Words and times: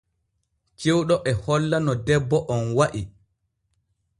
Cewɗo 0.79 1.15
e 1.29 1.31
holla 1.43 1.77
no 1.85 1.93
debbo 2.07 2.37
on 2.53 2.65
wa’i. 2.77 3.01